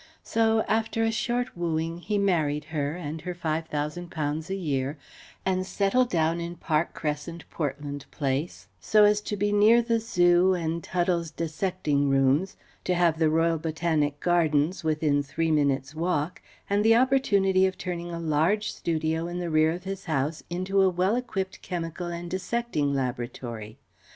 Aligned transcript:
So, 0.23 0.63
after 0.67 1.03
a 1.03 1.11
short 1.11 1.55
wooing, 1.55 1.99
he 1.99 2.17
married 2.17 2.63
her 2.73 2.95
and 2.95 3.21
her 3.21 3.35
five 3.35 3.67
thousand 3.67 4.09
pounds 4.09 4.49
a 4.49 4.55
year, 4.55 4.97
and 5.45 5.63
settled 5.63 6.09
down 6.09 6.41
in 6.41 6.55
Park 6.55 6.95
Crescent, 6.95 7.47
Portland 7.51 8.07
Place, 8.09 8.67
so 8.79 9.03
as 9.03 9.21
to 9.21 9.37
be 9.37 9.51
near 9.51 9.79
the 9.79 9.99
Zoo 9.99 10.55
and 10.55 10.83
Tudell's 10.83 11.29
dissecting 11.29 12.09
rooms, 12.09 12.57
to 12.83 12.95
have 12.95 13.19
the 13.19 13.29
Royal 13.29 13.59
Botanic 13.59 14.19
gardens 14.19 14.83
within 14.83 15.21
three 15.21 15.51
minutes' 15.51 15.93
walk, 15.93 16.41
and 16.67 16.83
the 16.83 16.95
opportunity 16.95 17.67
of 17.67 17.77
turning 17.77 18.09
a 18.09 18.17
large 18.19 18.73
studio 18.73 19.27
in 19.27 19.37
the 19.37 19.51
rear 19.51 19.69
of 19.71 19.83
his 19.83 20.05
house 20.05 20.41
into 20.49 20.81
a 20.81 20.89
well 20.89 21.15
equipped 21.15 21.61
chemical 21.61 22.07
and 22.07 22.31
dissecting 22.31 22.91
laboratory. 22.95 23.77